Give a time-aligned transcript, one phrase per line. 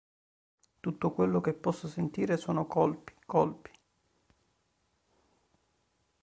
[0.79, 3.69] Tutto quello che posso sentire sono colpi, colpi".